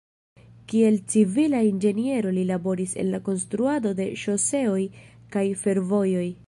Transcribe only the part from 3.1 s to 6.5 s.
la konstruado de ŝoseoj kaj fervojoj.